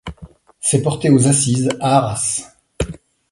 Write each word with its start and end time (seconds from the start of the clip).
C’est 0.59 0.81
porté 0.81 1.11
aux 1.11 1.27
assises, 1.27 1.69
à 1.79 1.97
Arras. 1.97 2.41